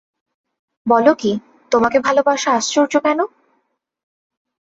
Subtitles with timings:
[0.85, 1.31] বল কী,
[1.71, 3.19] তোমাকে ভালোবাসা আশ্চর্য কেন?